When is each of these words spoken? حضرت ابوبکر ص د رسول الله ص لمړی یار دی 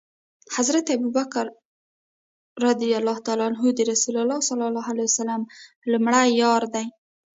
حضرت 0.55 0.85
ابوبکر 0.95 1.45
ص 3.67 3.73
د 3.77 3.79
رسول 3.91 4.15
الله 4.21 4.39
ص 5.17 5.19
لمړی 5.91 6.27
یار 6.41 6.63
دی 6.73 6.85